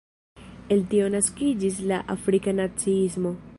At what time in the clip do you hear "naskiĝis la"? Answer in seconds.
1.17-2.01